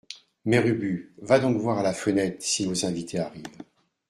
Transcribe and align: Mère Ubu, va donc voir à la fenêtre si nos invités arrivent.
Mère 0.45 0.65
Ubu, 0.65 1.13
va 1.21 1.37
donc 1.39 1.57
voir 1.57 1.77
à 1.77 1.83
la 1.83 1.93
fenêtre 1.93 2.37
si 2.43 2.67
nos 2.67 2.87
invités 2.87 3.19
arrivent. 3.19 3.43